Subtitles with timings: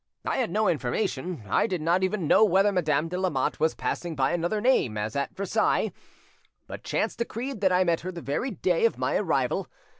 [0.25, 4.15] I had no information, I did not even know whether Madame de Lamotte was passing
[4.15, 5.91] by another name, as at Versailles,
[6.65, 9.67] but chance decreed that I met her the very day of my arrival.